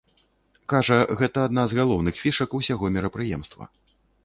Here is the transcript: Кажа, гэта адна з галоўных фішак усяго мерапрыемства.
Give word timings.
Кажа, 0.71 0.97
гэта 1.19 1.43
адна 1.51 1.67
з 1.75 1.79
галоўных 1.81 2.15
фішак 2.23 2.57
усяго 2.63 2.85
мерапрыемства. 2.99 3.63